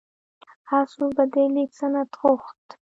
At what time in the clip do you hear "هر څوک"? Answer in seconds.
0.69-1.11